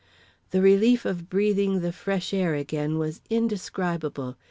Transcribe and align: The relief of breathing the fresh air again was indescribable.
The 0.49 0.63
relief 0.63 1.05
of 1.05 1.29
breathing 1.29 1.81
the 1.81 1.91
fresh 1.91 2.33
air 2.33 2.55
again 2.55 2.97
was 2.97 3.21
indescribable. 3.29 4.35